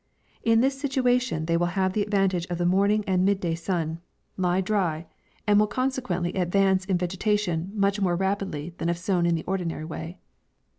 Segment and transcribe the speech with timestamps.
[0.41, 3.99] In this situation they will have the advantage of the morning and mid day sun.
[4.35, 5.05] lie dry,
[5.45, 6.39] and will consequently MAY.
[6.39, 10.17] $9 advance in vegetation much more rapidly than if sown in the ordinary way.